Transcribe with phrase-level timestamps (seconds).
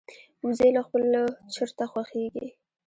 [0.45, 1.23] وزې له خپلو
[1.53, 2.47] چرته خوښيږي